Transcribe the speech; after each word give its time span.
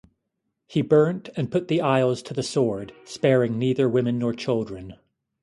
He 0.65 0.81
burnt 0.81 1.29
and 1.35 1.51
put 1.51 1.67
the 1.67 1.79
isles 1.79 2.23
to 2.23 2.33
the 2.33 2.41
sword, 2.41 2.91
sparing 3.05 3.59
neither 3.59 3.87
women 3.87 4.17
nor 4.17 4.33
children. 4.33 4.95